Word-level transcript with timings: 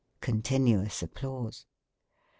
(Continuous 0.19 1.03
applause.) 1.03 1.67